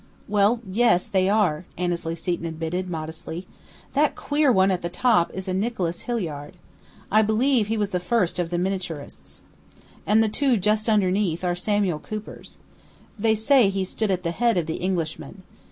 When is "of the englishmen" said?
14.57-15.43